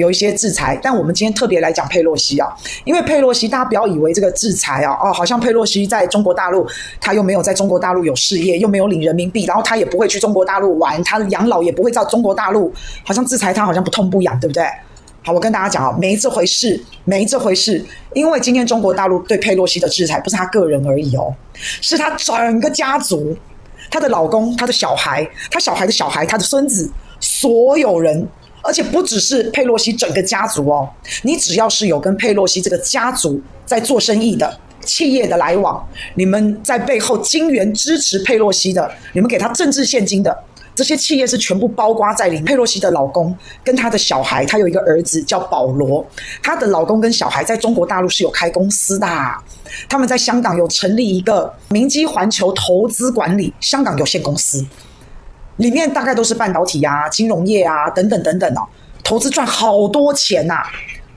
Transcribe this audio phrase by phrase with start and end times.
[0.00, 2.48] 有一些制裁，但我们今天特别来讲佩洛西啊，
[2.84, 6.66] 因为佩洛西，大家不要以为这个制裁啊，哦，好像佩洛西在中国大陆，
[7.00, 12.72] 他又没有在中国大陆有事业，又没有领人民币，然后他也不会去中国大陆玩，他养老也不会到中国大陆，
[13.04, 14.64] 好像制裁他好像不痛不痒，对不对？
[15.24, 17.84] 好，我跟大家讲啊，没这回事，没这回事，
[18.14, 23.36] 因为今天中国大陆对佩洛西的制裁不是他个人而已哦，是他整个家族，
[23.90, 26.90] 他的老公，他的小孩，他小孩的小孩，他的孙子，
[27.20, 28.26] 所有人。
[28.62, 30.88] 而且不只是佩洛西整个家族哦，
[31.22, 40.36] 你只要是有跟佩洛西这个家族在做生意的企业的来往，你们在背后金援支持佩洛西的，你们给他政治献金的
[40.74, 42.44] 这些企业是全部包括在里面。
[42.44, 46.04] 佩洛西的老公跟他的小孩，他有一个儿子叫保罗，
[46.42, 49.06] 他的老公跟小孩在中国大陆是有开公司的，
[49.88, 54.64] 他们在香港有成立一个明基环球投资管理香港有限公司。
[55.56, 58.66] 里面大概都是半导体啊、金融业啊等等等等哦，
[59.04, 60.62] 投资赚好多钱呐，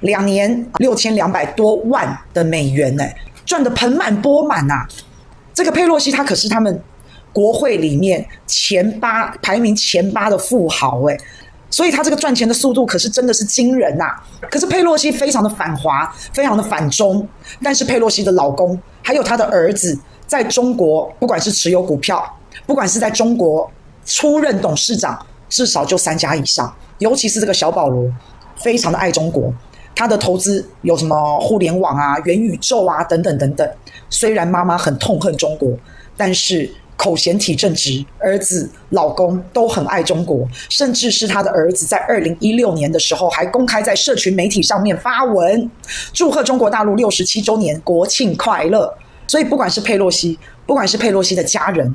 [0.00, 3.04] 两年六千两百多万的美元呢，
[3.46, 4.86] 赚得盆满钵满呐。
[5.54, 6.82] 这个佩洛西他可是他们
[7.32, 11.16] 国会里面前八排名前八的富豪诶，
[11.70, 14.16] 所以他这个赚钱的速度可是真的是惊人呐。
[14.50, 17.26] 可是佩洛西非常的反华，非常的反中，
[17.62, 22.24] 但是佩洛西的老公还有他的儿子在中国，不管是持有股票，
[22.66, 23.70] 不管是在中国。
[24.04, 28.10] 出任董事长至少就三家以上，尤其是这个小保罗，
[28.56, 29.52] 非常的爱中国。
[29.96, 33.68] 他的投资有什么互联网啊、元宇宙啊等等等等。
[34.10, 35.70] 虽然妈妈很痛恨中国，
[36.16, 40.48] 但是口嫌体正直，儿子、老公都很爱中国。
[40.68, 45.70] 甚至是他的儿子在二零一六年的时候，还公开在社群媒体上面发文，
[46.12, 48.92] 祝贺中国大陆六十七周年国庆快乐。
[49.28, 51.94] 所以不管是佩洛西，不管是佩洛西的家人。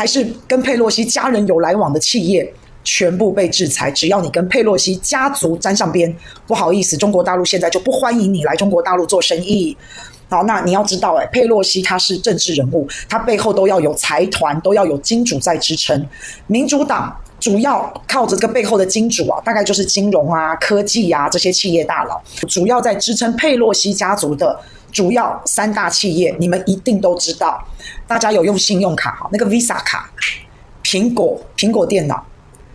[0.00, 2.50] 还是跟佩洛西家人有来往的企业
[2.82, 3.90] 全部被制裁。
[3.90, 6.10] 只要你跟佩洛西家族沾上边，
[6.46, 9.76] 不好意思，中国大陆现在就不欢迎你来中国大陆做生意。
[10.30, 16.02] 好，那你要知道，诶，佩洛西他是政治人物，他背后都要有财团，都要有金主在支撑。
[16.46, 22.18] 民主党主要靠着这个背后的金主啊，大概就是金融啊、科技啊这些企业大佬，
[22.48, 24.58] 主要在支撑佩洛西家族的。
[24.92, 27.62] 主要三大企业，你们一定都知道。
[28.06, 30.10] 大家有用信用卡哈，那个 Visa 卡，
[30.82, 32.24] 苹果苹果电脑，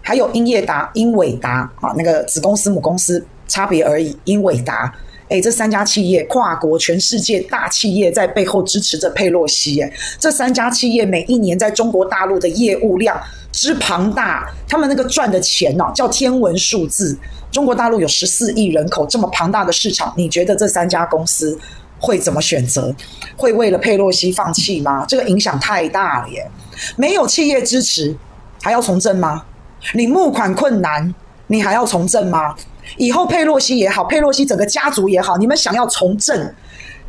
[0.02, 4.18] 还有英业达、英伟达啊，那个子公司母公司差别而已。
[4.24, 4.94] 英伟达，
[5.28, 9.82] 诶，这三家企业，跨国全世界大企业在背后支持着佩洛西。
[9.82, 13.20] 诶，这三家企业每一年在中国大陆的业务量
[13.52, 17.18] 之庞大，他们那个赚的钱呢，叫天文数字。
[17.52, 21.58] 中国大陆有十四亿人口，这么庞大的市场，你觉得这三家公司？
[22.00, 22.94] 会怎么选择？
[23.36, 25.06] 会为了佩洛西放弃吗？
[25.08, 26.50] 这个影响太大了耶！
[26.96, 28.16] 没有企业支持，
[28.62, 29.44] 还要从政吗？
[29.94, 31.14] 你募款困难，
[31.48, 32.56] 你还要从政吗？
[32.98, 36.54] 以后佩洛西也好，佩洛西整个家族也好，你们想要从政，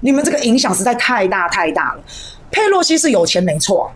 [0.00, 2.02] 你们这个影响实在太大太大了。
[2.50, 3.90] 佩洛西是有钱没错，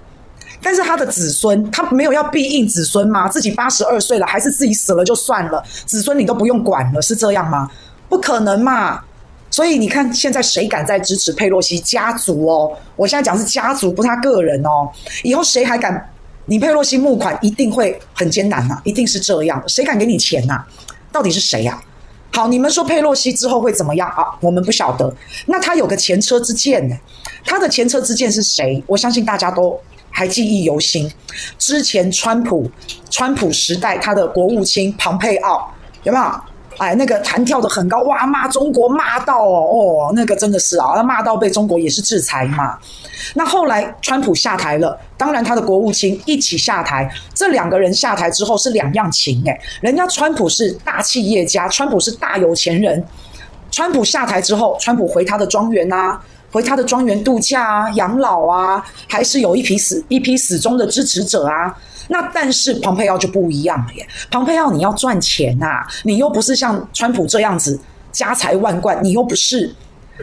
[0.62, 3.28] 但是他的子孙，他没有要庇应子孙吗？
[3.28, 7.70] 自己八十二岁了，还是自己死了就算了，子孙你都不用管了，是这样吗？
[8.08, 9.02] 不可能嘛！
[9.50, 12.72] 所以你看，现在谁敢再支持佩洛西家族哦？
[12.94, 14.88] 我现在讲是家族，不是他个人哦。
[15.24, 16.08] 以后谁还敢？
[16.46, 19.62] 你佩洛西募款一定会很艰难呐、啊，一定是这样。
[19.66, 20.66] 谁敢给你钱呐、啊？
[21.12, 21.82] 到底是谁呀、啊？
[22.32, 24.24] 好，你们说佩洛西之后会怎么样啊？
[24.40, 25.12] 我们不晓得。
[25.46, 26.96] 那他有个前车之鉴呢？
[27.44, 28.82] 他的前车之鉴是谁？
[28.86, 29.78] 我相信大家都
[30.10, 31.10] 还记忆犹新。
[31.58, 32.70] 之前川普，
[33.10, 35.72] 川普时代他的国务卿庞佩奥
[36.04, 36.24] 有没有？
[36.78, 42.78] 哎，那个弹跳的很高，哇，骂中国骂到哦，哦，那个真的是啊，他骂到被中国也是制裁嘛。
[43.34, 53.04] 那后来川普下台了，当然他的国务卿一起下台，这两个人下台之后是两样情诶，人家川普是大企业家，川普是大有钱人，
[53.70, 61.74] 川普下台之后，川普回他的庄园啊，回他的庄园度假啊，养老啊，还是有一批死一批死忠的支持者啊。
[62.08, 67.78] 那但是蓬佩奥就不一样了耶，蓬佩奥你要赚钱呐、啊，你又不是像川普这样子
[68.10, 69.72] 家财万贯，你又不是。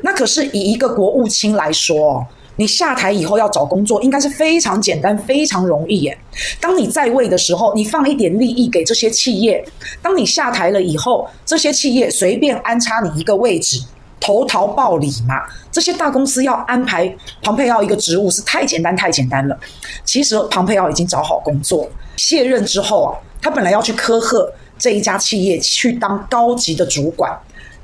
[0.03, 2.27] 那可是以一个国务卿来说，
[2.57, 6.17] 你下台以后要找工作，应该是非常简单、非常容易耶。
[6.59, 9.63] 当你在位的时候，你放一点利益给这些企业；
[10.01, 13.81] 当你下台了以后，这些企业随便安插你一个位置。
[14.19, 19.57] 投桃报李嘛，这些大公司要安排庞佩奥一个职务是太简单太简单了。
[20.03, 27.37] 其实庞佩奥已经找好工作，卸任之后啊，他本来要去科赫这一家企业去当高级的主管，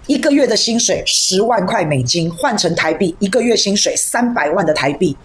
[0.07, 5.15] 一个月的薪水十万块美金，换成台币一个月薪水三百万的台币，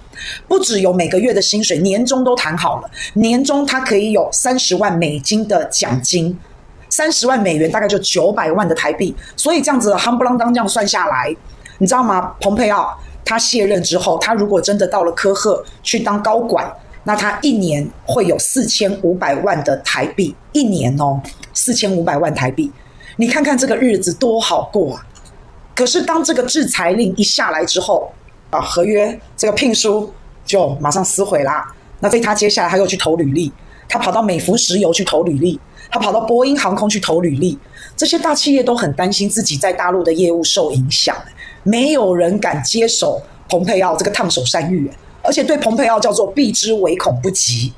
[0.46, 6.38] 不只有每个月的薪水，年终都谈好了，年终他可以有三十万美金的奖金。
[6.88, 9.14] 三十万美元大概就九百万的台币。
[9.36, 11.34] 所以这样子夯不啷当这样算下来，
[11.78, 12.34] 你知道吗？
[12.40, 16.70] 蓬佩奥他卸任之后，他如果真的到了科赫去当高管，
[17.04, 21.20] 那他一年会有四千五百万的台币，一年哦，
[21.52, 22.70] 四千五百万台币。
[23.16, 25.04] 你看看这个日子多好过啊！
[25.74, 28.12] 可是当这个制裁令一下来之后，
[28.50, 30.12] 啊，合约这个聘书
[30.44, 31.72] 就马上撕毁啦。
[32.00, 33.52] 那所以他接下来他又去投履历，
[33.88, 35.58] 他跑到美孚石油去投履历，
[35.90, 37.58] 他跑到波音航空去投履历。
[37.96, 41.16] 这些大企业都很担心自己在大陆的业务受影响，
[41.62, 44.90] 没有人敢接手蓬佩奥这个烫手山芋，
[45.22, 47.72] 而且对蓬佩奥叫做避之唯恐不及。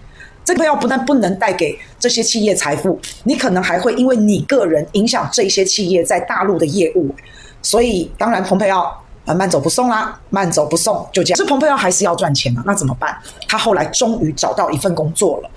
[0.44, 7.14] 这个要不但不能带给这些企业财富，你可能还会因为你个人影响这些企业在大陆的业务。
[7.62, 8.84] 所以当然，蓬佩奥
[9.26, 11.36] 啊慢走不送啦，慢走不送就这样。
[11.36, 12.64] 是蓬佩奥还是要赚钱嘛？
[12.66, 13.16] 那怎么办？
[13.46, 15.50] 他后来终于找到一份工作了，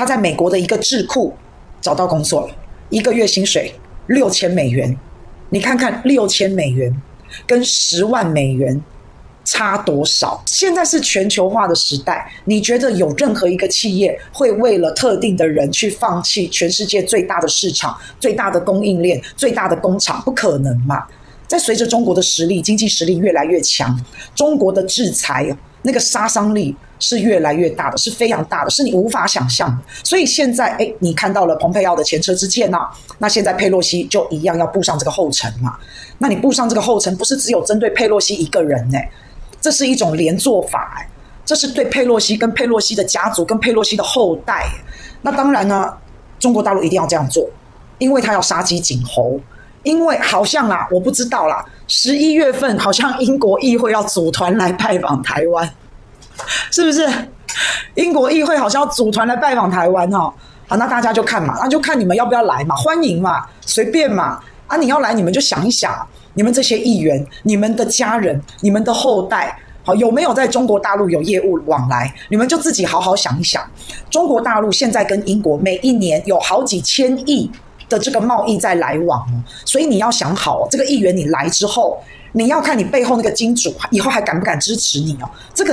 [0.00, 1.30] 他在美国的一个智库
[1.78, 2.54] 找到工作了，
[2.88, 3.70] 一个月薪水
[4.06, 4.96] 六千美元。
[5.50, 6.90] 你看看六千美元
[7.46, 8.82] 跟十万美元。
[9.44, 10.42] 差多少？
[10.46, 20.22] 现在是全球化的时代，你觉得有任何一个企业会为了特定的人去放弃全世界最大的市场、最大的供应链、最大的工厂？
[20.22, 21.04] 不可能嘛！
[21.46, 23.98] 在随着中国的实力、经济实力越来越强，
[24.34, 29.78] 中国的制裁那个杀伤力是越来越大的，是非常大的，是你无法想象的。
[30.04, 32.88] 所以现在，诶，你看到了蓬佩奥的前车之鉴呐，
[33.18, 35.76] 那现在佩洛西就一样要步上这个后尘嘛？
[36.18, 39.10] 那你步上这个后尘，不是只有针对佩洛西一个人诶。
[39.60, 41.08] 这是一种连坐法，哎，
[41.44, 44.66] 这是对佩洛西跟佩洛西的家族跟佩洛西的后代。
[45.22, 45.94] 那当然呢，
[46.38, 47.48] 中国大陆一定要这样做，
[47.98, 49.38] 因为他要杀鸡儆猴。
[49.82, 55.68] 因为好像啦，我不知道啦，十一月份好像英国议会要组团来拜访台湾，
[56.70, 57.08] 是不是？
[57.94, 60.32] 英国议会好像要组团来拜访台湾哈。
[60.68, 64.40] 好，那大家就看嘛，那就看你们要不要来嘛，欢迎嘛，随便嘛。
[64.68, 66.06] 啊，你要来你们就想一想。
[66.34, 72.14] 你们这些议员、你们的家人、你们的后代，好，有没有在中国大陆有业务往来？
[72.28, 73.68] 你们就自己好好想一想。
[74.08, 77.50] 中国大陆现在跟英国每一年有好几千亿
[77.90, 79.26] 的这个贸易在来往，
[79.66, 82.00] 所以你要想好，这个议员你来之后，
[82.32, 85.28] 你要看你背后那个金主以后还敢不敢支持你哦。
[85.52, 85.68] 这个。